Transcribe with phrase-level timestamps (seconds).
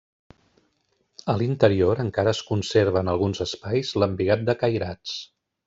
[1.33, 5.17] A l'interior encara es conserva en alguns espais l'embigat de cairats.